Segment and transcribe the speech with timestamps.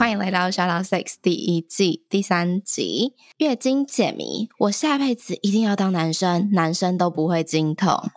[0.00, 4.48] 欢迎来到《u t Sex》第一季第三集《月经解谜》。
[4.60, 8.08] 我下辈子一定要当男生，男生都不会经痛。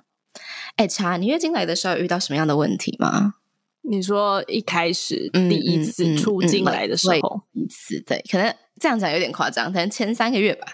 [0.77, 3.33] 哎，查，你月经来的时候遇到什么样的问题吗？
[3.81, 10.65] 你说一开始第一次出经来的时候，一次对，可能这样讲有点夸张，可能前三个月吧。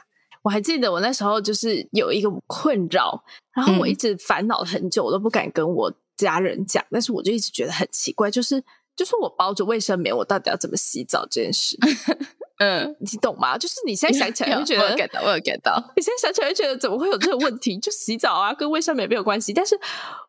[0.43, 3.23] 我还记得我那时候就是有一个困扰，
[3.55, 8.63] 然后我一直烦恼很久，我都不敢跟我家人讲，但是我就一直觉得很奇怪，就是。
[8.99, 11.77] 就是我包着卫生棉，我到底要怎么洗澡这件事，
[12.59, 13.57] 嗯，你懂吗？
[13.57, 15.81] 就是你现在想起来 就觉得，我有 get 到，我有 get 到。
[15.95, 17.77] 你现在想起来就觉得怎么会有这个问题？
[17.79, 19.53] 就洗澡啊，跟卫生棉没有关系。
[19.53, 19.79] 但是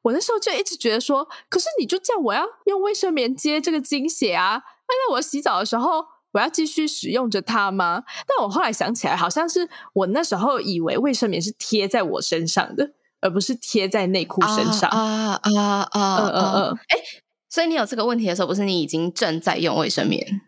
[0.03, 8.05] 我那时候就一直觉得说，可是你就叫我要用卫生棉接这个经血啊，那我洗澡的时候我要继续使用着它吗？
[8.29, 16.17] 但我后来想起来，好像是我那时候以为卫生棉是贴在我身上的，而不是贴在内裤身上啊啊啊！
[16.21, 16.99] 嗯嗯嗯，哎。
[17.51, 20.41] 所以你有这个问题的时候，不是你已经正在用卫生棉？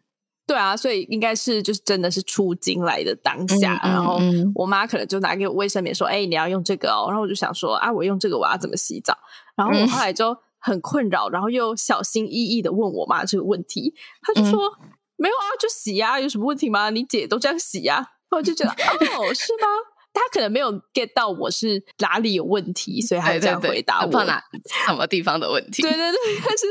[0.47, 4.19] 对啊，所以应该是就是真的是出经来的当下，然后
[4.55, 9.17] 我妈可能就拿给我卫生棉说：“哎，你要用这个哦。”然后我就想说：“啊，我用这个我要怎么洗澡？”
[9.56, 14.59] 然后我后来就很困扰，然后又小心翼翼的问我妈这个问题，她就说
[15.16, 16.91] ：“没有啊，就洗呀，有什么问题吗？
[16.91, 19.66] 你姐都这样洗呀。”我就觉得哦，是吗？
[20.12, 24.42] 他可能没有 get 到我是哪里有问题，所以他这样回答我哪
[24.86, 25.80] 什么地方的问题。
[25.82, 26.66] 对对对，但是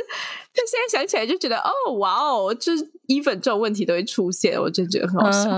[0.54, 5.50] 他现在想起来就觉得哦哇哦，就是衣粉这种问题都会出现，我就觉得很好笑。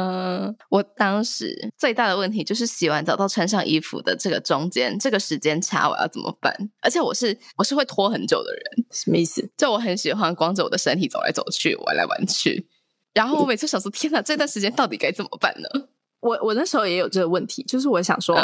[0.69, 6.55] 我当时最大的问题就是洗完澡到穿上衣服的这个中间这个时间差，我要怎么办？
[6.81, 9.51] 而且我是我是会拖很久的人，什么意思？
[9.57, 12.67] 就我很喜欢光着我的身体走来走去，玩来玩去，
[13.13, 15.89] 然后我每次想说天哪，这段时间到底该怎么办呢？
[16.23, 18.35] 我我那时候也有这个问题，就是我想说，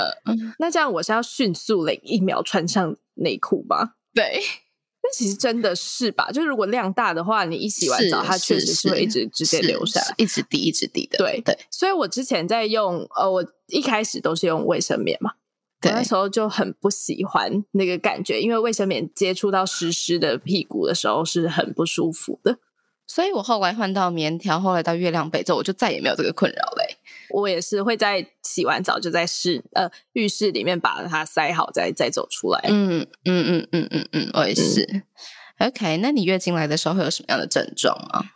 [0.60, 3.94] 那这样我是要迅速的一秒穿上内裤吗？
[4.14, 4.40] 对，
[5.02, 6.30] 那其实真的是吧？
[6.32, 11.18] 就是如果量大的话，你一洗完澡，它确实是会一直直接流下来，一直滴一直滴的。
[11.18, 15.32] 对对，所以我之前在用，呃，我一开始都是用卫生棉嘛，
[15.84, 22.58] 我那时候就很不喜欢那个感觉，因为卫生棉接触到湿湿的屁股的时候是很不舒服的。
[23.08, 26.89] 所以我后来换到棉条，后来到月亮杯之后，我就再也没有这个困扰嘞。
[27.32, 32.62] 我也是会在洗完澡就在室呃浴室里面把它塞好，再再走出来。
[32.68, 35.04] 嗯嗯嗯嗯嗯嗯，我也是。
[35.60, 38.32] OK，那你月经来的时候会有什么样的症状吗？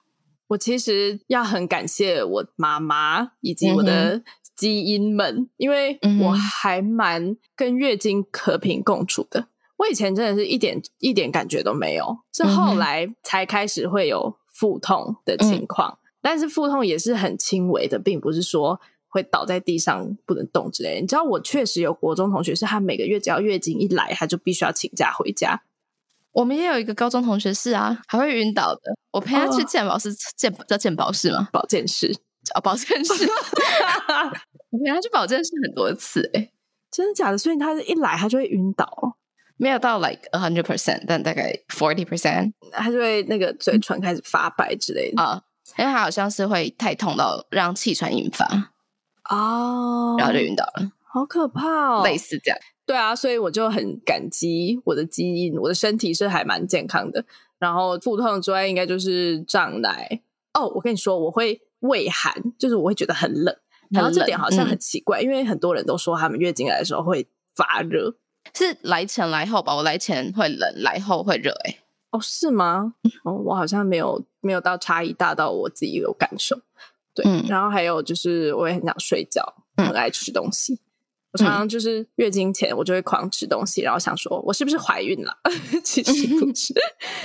[0.48, 4.22] 我其实要很感谢我妈妈以及我的
[4.56, 9.48] 基因们，因为我还蛮跟月经和平共处的。
[9.78, 15.98] 我以前真的是一点一点感觉都没有，是后来才开始会有腹痛的情况。
[16.24, 18.80] 但是腹痛也是很轻微的，并不是说
[19.10, 21.02] 会倒在地上不能动之类。
[21.02, 25.62] 你知道，我确实有国中同学，是他每个月只要月经一来，他就必须要请假回家。
[26.32, 28.82] 我们也有一个高中同学是啊，还会晕倒的。
[29.12, 31.50] 我陪他去健保室，健叫健保室吗？
[31.52, 32.16] 保健室
[32.56, 33.28] 啊，保健室。
[34.72, 36.50] 我陪他去保健室很多次，哎，
[36.90, 37.38] 真的假的？
[37.38, 39.18] 所以他一来，他就会晕倒，
[39.58, 45.44] 没有到 like a hundred percent，但大概 forty percent，他就会那个嘴唇开始发白之类的啊。
[45.78, 48.46] 因为他好像是会太痛到让气喘引发
[49.30, 52.60] 哦，然后就晕倒了，好可怕哦，类似这样。
[52.86, 57.24] 对啊，所以我就很感激我的基因，我的身体是还蛮健康的。
[57.58, 60.22] 然后腹痛之外，应该就是胀奶
[60.54, 60.68] 哦。
[60.68, 63.56] 我跟你说，我会胃寒，就是我会觉得很冷。
[63.90, 68.16] 然后这点好像很奇怪，因为很多人都说他们月经来的时候会发热，
[68.54, 69.74] 是来前来后吧？
[69.76, 71.78] 我来前会冷，来后会热，哎。
[72.14, 72.94] 哦，是吗？
[73.26, 76.56] 哦，我好像没有没有到差异大到我自己有感受。
[77.16, 79.44] 对，然后还有就是，我也很想睡觉，
[79.78, 80.80] 很爱吃东西。
[81.32, 85.36] 我常常就是月经前，我就会狂吃东西，然后想说我是不是怀孕了？
[85.84, 86.74] 其实不是，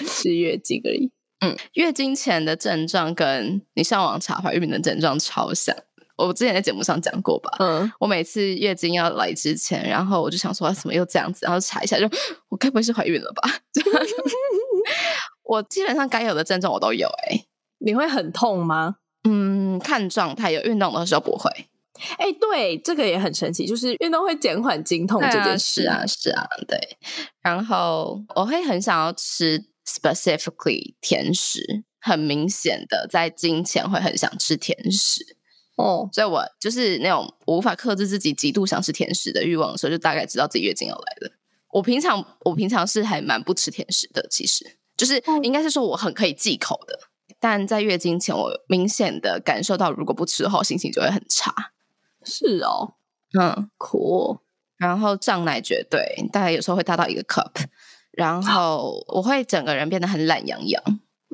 [0.07, 1.11] 是月经而已。
[1.41, 5.77] 嗯，月经前的症状跟你上网查怀孕的症状超像。
[6.17, 7.49] 我之前在节目上讲过吧？
[7.61, 12.09] 嗯，我每次月经要来之前，然后我就想说怎么又这样子，然后查一下，就
[12.51, 13.49] 我该不会是怀孕了吧？
[15.45, 17.09] 我基本上该有的症状我都有。
[17.29, 17.45] 哎，
[17.79, 18.97] 你会很痛吗？
[19.25, 21.51] 嗯，看状态，有运动的时候不会。
[22.19, 26.79] 哎，对，这个也很神奇，就是运动会减缓经痛这件事啊，是啊，对。
[27.43, 31.85] 然后我会很想要吃 specifically 甜食。
[32.01, 35.37] 很明显的在金钱会很想吃甜食
[35.77, 41.33] 哦，所以我就是那种无法克制自己极度想吃甜食的欲望的时候，就大概知道自己月经要来了。
[41.73, 46.99] 我平常我平常是还蛮不吃甜食的，其实就是应该是说我很可以忌口的，
[47.39, 51.55] 但在月经前我明显的感受到，如果不吃的话，心情就会很差。
[52.25, 52.95] 是哦，
[53.39, 54.39] 嗯，苦，
[54.77, 57.53] 然后胀奶绝对大概有时候会达到一个 cup，
[58.13, 60.83] 然后我会整个人变得很懒洋洋。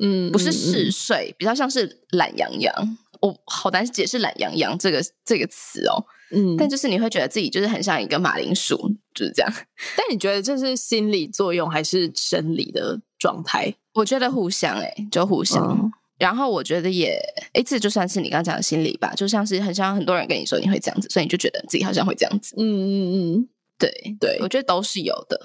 [0.01, 2.99] 嗯，不是嗜睡，比较像是懒洋洋。
[3.21, 6.05] 我好难解释“懒洋洋”这个这个词哦。
[6.33, 9.53] 嗯，但就是你会觉得自己就是很像一个马铃薯，就是这样。
[9.97, 13.75] 但你觉得这是心理作用还是生理的状态？
[13.95, 15.91] 我觉得互相，哎，就互相。
[16.19, 17.19] 然后我觉得也，
[17.53, 22.55] 哎，这就算是你刚刚讲的心理吧，就像是很像很多人跟你说你会这样子，所以你就觉得自己好像会这样子。
[22.59, 23.91] 嗯嗯嗯，对
[24.21, 25.41] 对，我觉得都是有的。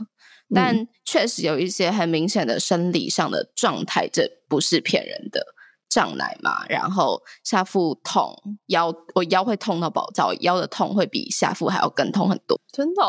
[0.53, 5.55] 但确实有一些很明显的生理上的状态，这不是骗人的。
[5.89, 8.31] 胀奶嘛，然后下腹痛，
[8.67, 13.01] 腰我腰会痛到爆炸，腰的痛会比下腹还要更痛很多，真的。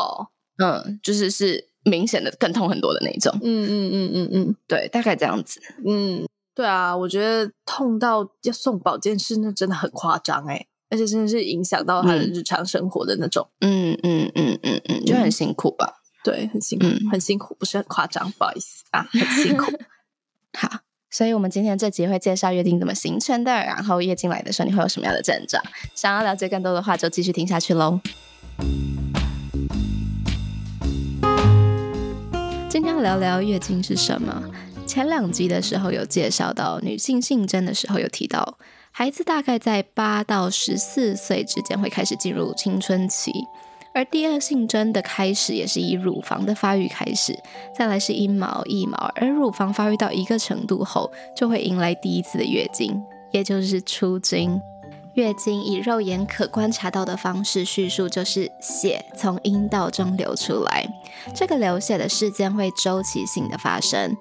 [0.61, 3.35] 嗯，就是是明显的更痛很多的那种。
[3.41, 5.59] 嗯嗯嗯嗯嗯，对，大概这样子。
[5.85, 13.49] 嗯，对啊，我觉得痛到要送保健室，那真的很夸张哎，而且真的是影响到他的日常生活的那种。
[13.61, 16.01] 嗯嗯嗯嗯嗯，就很辛苦吧。
[16.23, 19.71] 对，很辛苦，很辛苦，不是很夸张，不好意思啊，很辛苦。
[20.53, 25.63] 好，所以我们今天这集会介绍月经怎么形成的，然后月经来的时候你会有什么样的症状。
[25.95, 27.99] 想要了解更多的话，就继续听下去喽。
[33.01, 34.43] 聊聊月经是什么。
[34.85, 38.57] 前两集的时候有介绍到，女性性征的时候有提到，
[38.91, 43.31] 孩子大概在八到十四岁之间会开始进入青春期。
[43.93, 47.37] 而第二性征的开始也是以乳房的发育开始，
[47.77, 53.01] 再来是阴毛、腋毛，而乳房发育到一个程度后，就会迎来第一次的月经，
[53.31, 54.59] 也就是出经。
[55.15, 60.87] 月经以肉眼可观察到的方式叙述，就是血从阴道中流出来。
[61.35, 64.15] 这个流血的事件会周期性的发生，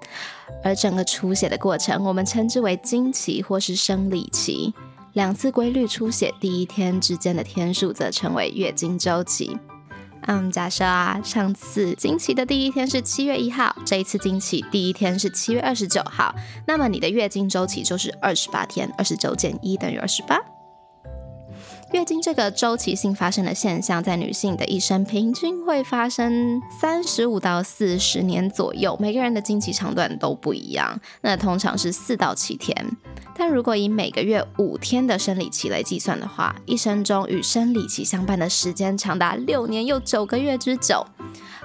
[0.64, 4.74] 而整个出血的过程，我们称之为经期或是生理期。
[5.14, 9.56] 两次规律出血第一天之间的天数则称为月经周期。
[10.26, 16.34] 嗯，假设啊，上次经期的第一天是七月一号，这一次经期第一天是七月二十九号，
[16.66, 20.38] 那么你的月经周期就是二十八天，二十九减一等于二十八。
[21.92, 31.00] 月经这个周期性发生的现象，在女性的一生平均会发生三十五到四十年左右，每个人的经期长短都不一样。
[31.20, 32.72] 那通常是四到七天，
[33.36, 41.04] 但如果以每个月五天的生理期来计算的话，一生中与生理期相伴的时间长达六年又九个月之久。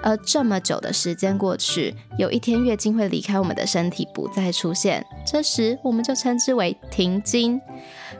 [0.01, 7.61] 而这么久的时间过去，有一天月经会离开我们的身体，不再出现，这时我们就称之为停经。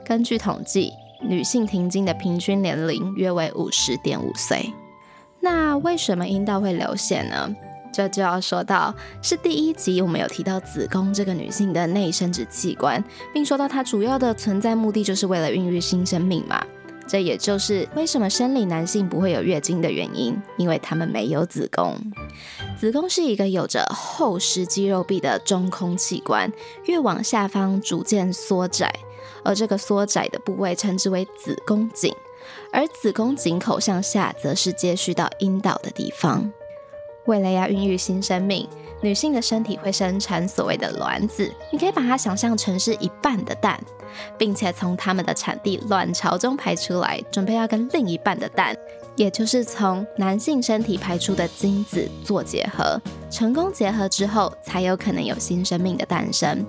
[0.05, 0.91] 根据统计。
[1.27, 4.73] 女性停经的平均年龄约为五十点五岁。
[5.39, 7.53] 那为什么阴道会流血呢？
[7.93, 13.01] 这就要说到是第一集我们有提到子宫这个女性的内生殖器官，
[13.33, 16.61] 并说到它主要的存在目的就是为了孕育新生命嘛。
[17.07, 21.95] 这也就是为什么生理男性不会有月经的原因，因为他们没有子宫。
[22.75, 26.51] 子宫是一个有着厚实肌肉壁的中空器官，
[26.85, 28.91] 越往下方逐渐缩窄。
[29.43, 32.13] 而这个缩窄的部位称之为子宫颈，
[32.71, 36.51] 而子宫颈口向下则是接续到阴道的地方。
[37.25, 38.67] 为了要孕育新生命，
[39.01, 43.79] 女性的身体会生产所谓的卵子，你可以把它想象成是一半的蛋，
[44.37, 48.77] 并且从它们的产地卵巢中排出来，准备要跟另一半的蛋，
[49.15, 53.01] 也就是从男性身体排出的精子做结合。
[53.31, 56.63] 成功结合之后，才有可能有新生命的诞生。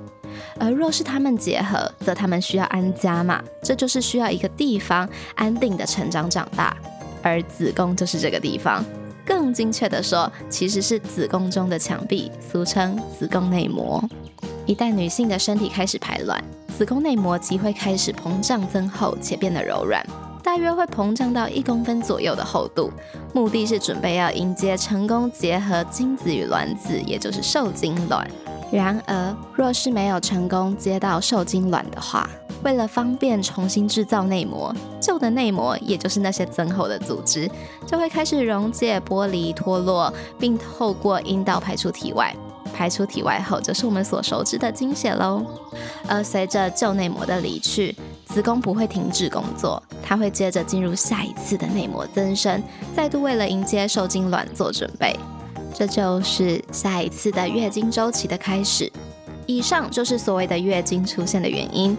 [0.59, 6.77] 而若是他们结合，则他们需要安家嘛，这就是需要一个地方安定的成长长大，
[7.23, 8.85] 而子宫就是这个地方。
[9.25, 14.03] 更精确的说，其实是子宫中的墙壁，俗称子宫内膜。
[14.67, 16.43] 一旦女性的身体开始排卵，
[16.77, 20.05] 子宫内膜即会开始膨胀增厚且变得柔软，
[20.45, 22.93] 大约会膨胀到一公分左右的厚度，
[23.35, 28.25] 目的是准备要迎接成功结合精子与卵子，也就是受精卵。
[28.77, 32.29] 然而，若是没有成功接到受精卵的话，
[32.63, 37.51] 为了方便重新制造内膜，旧的内膜也就是那些增厚的组织，
[37.87, 42.37] 就会开始溶解、剥离、脱落，并透过阴道排出体外。
[42.75, 45.43] 排出体外后，就是我们所熟知的经血喽。
[46.07, 52.63] 而随着旧内膜的离去，子宫不会停止工作，它会接着进入下一次的内膜增生，
[52.95, 55.17] 再度为了迎接受精卵做准备。
[55.77, 58.91] 这就是下一次的月经周期的开始。
[59.45, 61.97] 以上就是所谓的月经出现的原因。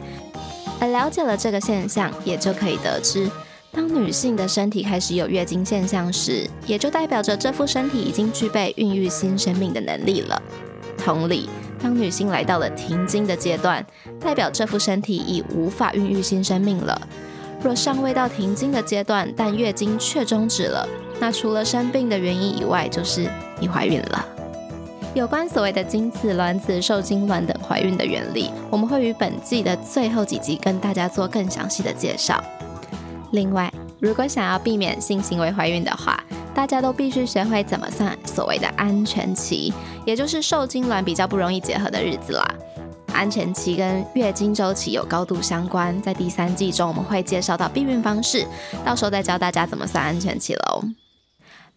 [0.79, 3.29] 而了解了这个现象，也就可以得知，
[3.71, 10.41] 当女性的身体开始有月经现象时，也就代表着这副身体已经具备孕育新生命的能力了。
[10.97, 11.47] 同理，
[11.81, 13.85] 当女性来到了停经的阶段，
[14.19, 16.99] 代表这副身体已无法孕育新生命了。
[17.63, 20.87] 若尚未到停经的阶段，但月经却终止了，
[21.19, 23.27] 那除了生病的原因以外，就是
[23.59, 24.25] 你怀孕了。
[25.13, 32.43] 有关所谓的精子、卵子、受精卵等怀孕的原理，我们会于本季的最后几集跟大家做更详细的介绍。
[33.31, 36.23] 另外，如果想要避免性行为怀孕的话，
[36.53, 39.73] 大家都必须学会怎么算所谓的安全期，
[40.05, 42.45] 也就是受精卵比较不容易结合的日子啦。
[43.13, 48.45] 安全期跟月经周期有高度相关，在第三季中我们会介绍到避孕方式，
[48.85, 50.83] 到时候再教大家怎么算安全期喽。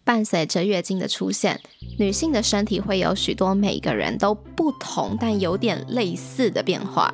[0.03, 1.59] 伴随着月经的出现，
[1.97, 7.13] 女性的身体会有许多每个人都不同但有点类似的变化。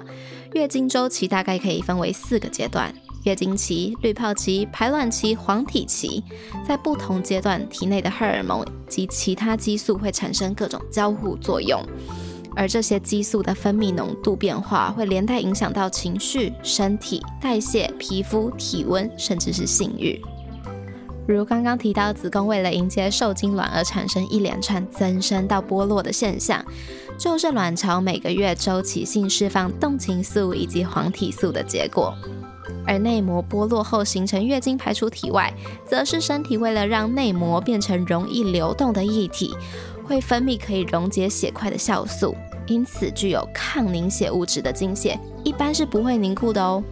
[0.53, 2.93] 月经周期大概可以分为四个阶段：
[3.25, 6.23] 月经期、滤泡期、排卵期、黄体期。
[6.65, 11.85] 在不同阶段，体内的荷尔蒙及其他激素会产生各种交互作用。
[12.55, 20.19] 而这些激素的分泌浓度变化，会连带影响到情绪、身体代谢、皮肤、体温，甚至是性欲。
[21.33, 26.63] 如刚刚提到，子宫为了迎接受精卵而产生一连串增生到剥落的现象，
[27.17, 32.13] 就是卵巢每个月周期性释放动情素以及黄体素的结果。
[32.85, 35.53] 而内膜剥落后形成月经排出体外，
[35.85, 39.53] 则是身体为了让内膜变成容易流动的液体，
[40.05, 42.35] 会分泌可以溶解血块的酵素。
[42.67, 46.83] 因此，具有抗凝血物质的经血一般是不会凝固的哦。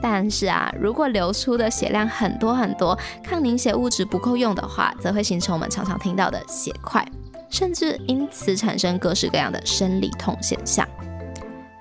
[0.00, 7.06] 但是啊，如果流出的血量很多很多，抗凝血物质不够用的话，则会形成我们常常听到的血块，
[7.50, 10.86] 甚至因此产生各式各样的生理痛现象。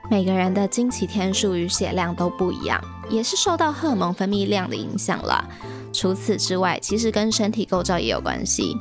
[0.09, 5.47] 每个人的经期天数与血量都不一样，也是受到荷尔蒙分泌量的影响了。
[5.93, 8.75] 除此之外，其实跟身体构造也有关系。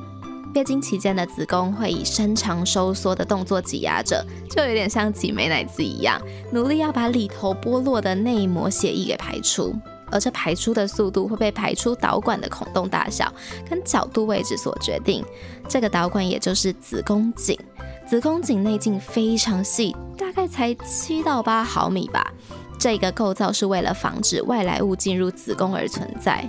[0.57, 6.19] 月经期间的子宫会以伸长收缩的动作挤压着，就有点像挤美奶滋一样，
[6.51, 9.77] 努力要把里头剥落的内膜血液给排出。
[10.11, 13.31] 而这排出的速度会被排出导管的孔洞大小
[13.69, 15.23] 跟角度位置所决定。
[15.69, 17.59] 这个导管也就是子宫颈，
[18.07, 22.33] 子宫颈内径非常细，大概才七到八毫米吧。
[22.79, 26.49] 这个构造是为了防止外来物进入子宫而存在。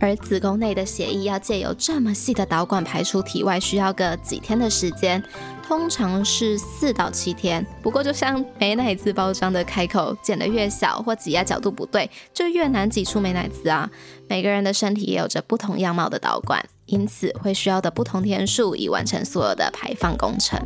[0.00, 5.22] 而子宫内的血液要借由这么细的导管排出体外，需要个几天的时间，
[5.66, 7.64] 通常是四到七天。
[7.82, 13.88] 不过，就像美奶滋包装的开口剪得越小，或挤压角度不对，就越难挤出美奶滋啊。
[14.28, 20.58] 每个人的身体也有着不同样貌的导管，因此会需要的不同天数，以完成所有的排放工程。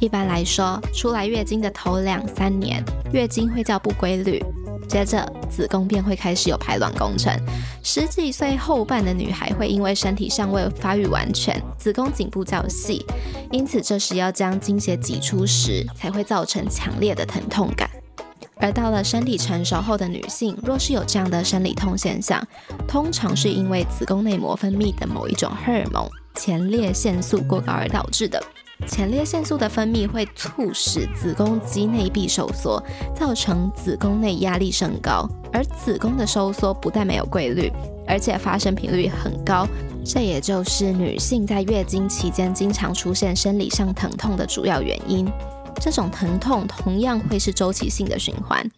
[0.00, 4.42] 一般来说，出来月经的头两三年，月经会较不规律。
[4.88, 7.32] 接着，子宫便会开始有排卵工程。
[7.84, 13.04] 十几岁后半的女孩会因为身体尚未发育完全，子宫颈部较细，
[13.50, 17.90] 因此这时要将经血挤出时，才会造成强烈的疼痛感。
[18.56, 22.40] 而到了身体成熟后的女性，若是有这样的生理痛现象，
[22.86, 28.40] 通常是因为子宫内膜分泌的某一种荷尔蒙前列腺素过高而导致的。
[28.86, 32.82] 前列腺素的分泌会促使子宫肌内壁收缩，
[33.14, 35.28] 造成子宫内压力升高。
[35.52, 37.70] 而子宫的收缩不但没有规律，
[38.06, 39.66] 而且发生频率很高。
[40.04, 45.30] 这也就是女性在月经期间经常出现生理上疼痛的主要原因。
[45.80, 48.68] 这种疼痛同样会是周期性的循环，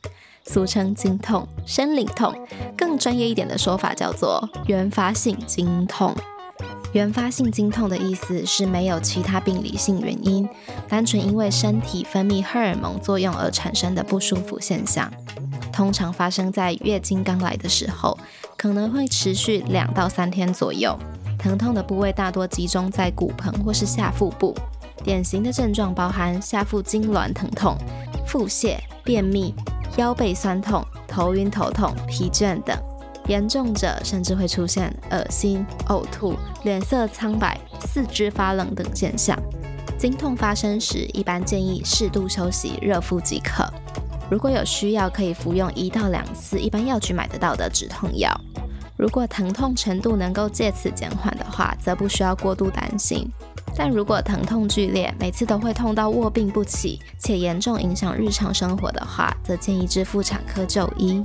[0.44, 2.34] 俗称经痛、生理痛。
[2.76, 6.14] 更专业一点的说法叫做原发性经痛。
[6.94, 10.48] 原发性经痛的意思是没有其他病理性原因，
[10.88, 15.12] 单纯因为身体分泌荷尔蒙作用而产生的不舒服现象。
[15.72, 18.16] 通常发生在月经刚来的时候，
[18.56, 20.96] 可能会持续两到三天左右。
[21.36, 24.54] 疼痛的部位大多集中在骨盆或是下腹部。
[25.02, 27.76] 典型的症状包含下腹痉挛疼痛、
[28.24, 29.52] 腹泻、便秘、
[29.96, 32.78] 腰背酸痛、头晕头痛、疲倦等。
[33.26, 39.38] 严重者甚至会出现恶心、呕吐、脸色苍白、四肢发冷等现象。
[39.96, 43.64] 经痛发生时，一般建议适度休息、热敷即可。
[44.30, 48.30] 如果有需要，可以服用一到两次一般药局买得到的止痛药。
[48.96, 53.26] 如果疼痛程度能够借此减缓的话，则不需要过度担心。
[53.76, 61.24] 但如果疼痛剧烈，每次都会痛到卧病不起，且严重影响日常生活的话，则建议至妇产科就医。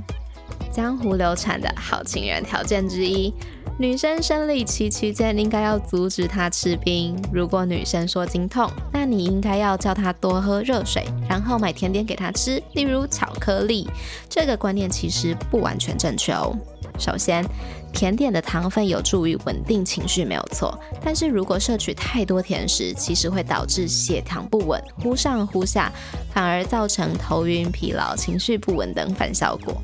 [0.72, 3.34] 江湖流传的好情人条件之一，
[3.76, 7.20] 女生生理期期间应该要阻止她吃冰。
[7.32, 13.88] 如果女生说经痛，那你应该要叫她多喝热水，然后买甜点给她吃，例如巧克力。
[14.28, 16.56] 这个观念其实不完全正确哦。
[16.98, 17.44] 首先，
[17.92, 20.78] 甜点的糖分有助于稳定情绪，没有错。
[21.02, 25.90] 但是如果摄取太多甜食，其实会导致血糖不稳，忽上忽下，
[26.32, 29.82] 反而造成头晕、疲劳、情绪不稳等反效果。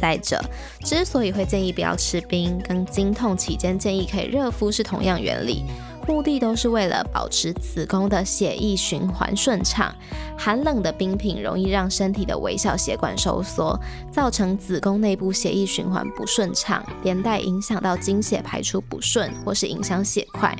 [0.00, 0.40] 再者，
[0.84, 5.64] 之所以会建议不要吃冰，跟经痛期间建议可以热敷是同样原理，
[6.06, 9.94] 目的都是为了保持子宫的血液循环顺畅。
[10.40, 13.76] 寒冷的冰品容易让身体的微小血管收缩，
[14.12, 20.56] 造成子宫内部血液循环不顺畅，连带影响到经血排出不顺，或是影响血块。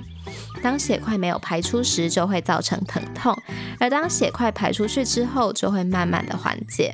[0.60, 3.32] 当血块没有排出时，就会造成疼痛；
[3.78, 6.92] 而当血块排出去之后，就会慢慢的缓解。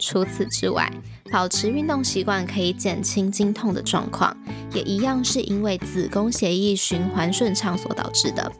[0.00, 0.90] 除此之外，
[1.30, 4.36] 保持运动习惯可以减轻经痛的状况，
[4.72, 8.50] 也一样是因为子宫血液循环顺畅所导致的。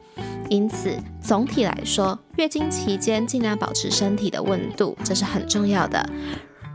[0.49, 6.09] 因此，总体来说，月经期间尽量保持身体的温度，这是很重要的。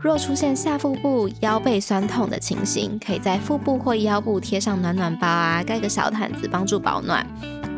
[0.02, 7.26] 若出现下腹部、腰背酸痛的情形，可以在腹部或腰部贴上暖暖包啊，盖个小毯子帮助保暖，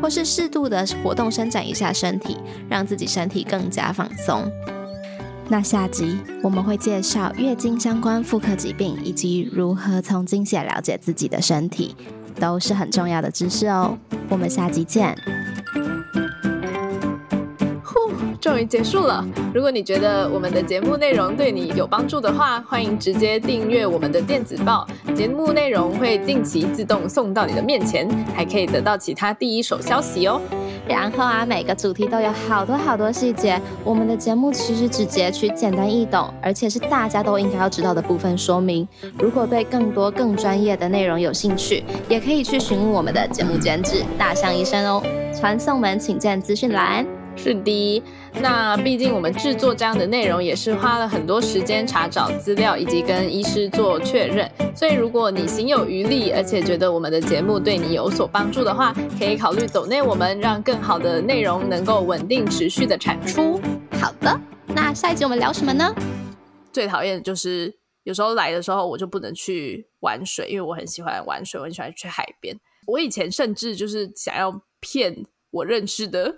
[0.01, 2.37] 或是适度的活动伸展一下身体，
[2.69, 4.49] 让自己身体更加放松。
[5.51, 11.95] 那下集我们会介绍月经相关妇科疾病，以及如何从经血了解自己的身体，
[12.39, 13.97] 都是很重要的知识哦。
[14.29, 15.17] 我们下集见。
[17.83, 19.25] 呼终于结束了。
[19.51, 30.39] 如果你觉得我们的节目内容对你有帮助的话，欢迎直接订阅我们的电子报，节目内容会定期自动送到你的面前，还可以得到其他第一手消息哦。
[30.89, 33.61] 然后啊，每个主题都有好多好多细节。
[33.83, 38.87] 我们的节目其实只截取简单易懂，而且是大家都应该要知道的部分说明。
[39.19, 45.01] 如果对更多更专业的内容有兴趣，也可以去询问我们的节目监制大象医生哦。
[45.31, 47.05] 传送门请见资讯栏。
[47.35, 48.03] 是的，
[48.35, 54.49] 那毕竟我们制作这样的内容也是花了很多时间查找资料，以及跟医师做确认。
[54.75, 63.59] 所以如果你心有余力，而且觉得我们的节目对你有所帮助的话，可以考虑走内我们，让更好的内容能够稳定持续的产出。
[63.99, 65.93] 好的，那下一集我们聊什么呢？
[66.71, 72.55] 最讨厌的就是有时候来的时候我就不能去玩水，因为我很喜欢玩水，我很喜欢去海边。
[72.87, 76.35] 我以前甚至就是想要骗我认识的。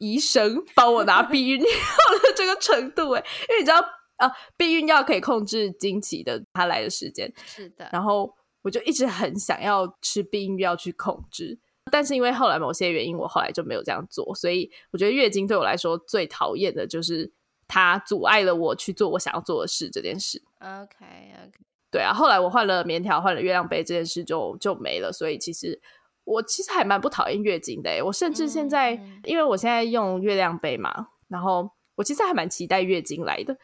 [0.00, 3.78] 医生帮我拿避孕药的这个程度，哎，因为你知道
[4.16, 7.86] 啊，避孕药可以控制经期的它来的时间，是的。
[7.92, 11.58] 然后我就一直很想要吃避孕药去控制，
[11.92, 14.34] 但是因为后来某些原因，我后来就没有这样做。
[14.34, 17.30] 所以我觉得月经对我来说最讨厌的就是
[17.68, 20.42] 它阻碍了我去做我想要做的事这件事。
[20.60, 21.58] OK OK，
[21.90, 25.12] 对啊，后来我换了棉条，换了月亮杯，这件事就就没了。
[25.12, 25.78] 所以其实。
[26.24, 28.92] 我其实还蛮不讨厌月经的，我甚至现在，
[29.24, 33.56] 因为我现在用月亮杯嘛，然后我其实还蛮期待月经来的。